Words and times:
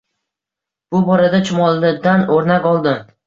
Bu 0.95 1.01
borada 1.09 1.43
chumolidan 1.49 2.25
oʻrnak 2.39 2.67
oldim 2.73 3.05